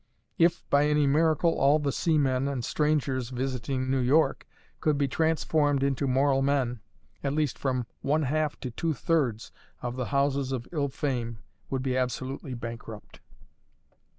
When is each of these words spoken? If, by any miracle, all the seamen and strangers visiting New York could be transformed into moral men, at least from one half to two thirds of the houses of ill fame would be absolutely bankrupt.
If, 0.39 0.67
by 0.71 0.87
any 0.87 1.05
miracle, 1.05 1.51
all 1.59 1.77
the 1.77 1.91
seamen 1.91 2.47
and 2.47 2.65
strangers 2.65 3.29
visiting 3.29 3.91
New 3.91 3.99
York 3.99 4.47
could 4.79 4.97
be 4.97 5.07
transformed 5.07 5.83
into 5.83 6.07
moral 6.07 6.41
men, 6.41 6.79
at 7.23 7.33
least 7.33 7.55
from 7.59 7.85
one 8.01 8.23
half 8.23 8.59
to 8.61 8.71
two 8.71 8.95
thirds 8.95 9.51
of 9.83 9.97
the 9.97 10.05
houses 10.05 10.51
of 10.51 10.67
ill 10.71 10.89
fame 10.89 11.37
would 11.69 11.83
be 11.83 11.95
absolutely 11.95 12.55
bankrupt. 12.55 13.19